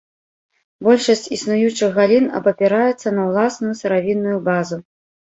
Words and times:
Большасць 0.87 1.29
існуючых 1.37 1.89
галін 1.99 2.25
абапіраюцца 2.41 3.17
на 3.21 3.31
ўласную 3.31 3.73
сыравінную 3.85 4.37
базу. 4.53 4.87